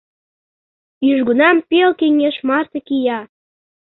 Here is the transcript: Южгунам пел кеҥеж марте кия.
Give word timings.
Южгунам 1.13 1.57
пел 1.69 1.89
кеҥеж 1.99 2.35
марте 2.47 2.79
кия. 2.87 3.19